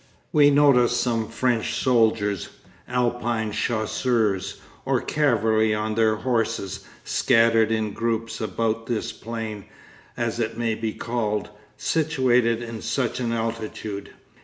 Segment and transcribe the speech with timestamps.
[0.31, 2.49] We notice some French soldiers,
[2.87, 9.65] Alpine chasseurs, or cavalry on their horses, scattered in groups about this plain,
[10.17, 14.09] as it may be called, situated at such an altitude.